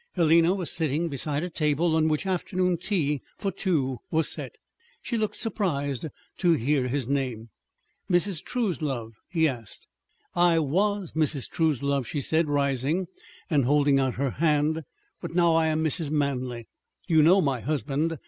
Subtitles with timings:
[0.15, 4.57] Helena was sitting beside a table on which afternoon tea for two was set.
[4.99, 6.07] She looked surprised
[6.39, 7.49] to hear his name.
[8.09, 8.43] "Mrs.
[8.43, 9.67] Truslove?" he said.
[10.33, 11.47] "I was Mrs.
[11.51, 13.09] Truslove," she said, rising
[13.47, 14.81] and holding out her hand.
[15.21, 16.09] "But now I am Mrs.
[16.09, 16.67] Manley.
[17.05, 18.17] You know my husband.